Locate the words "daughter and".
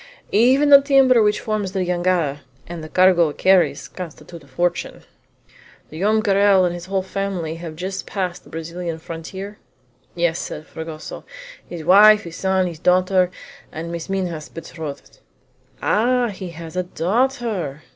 12.79-13.91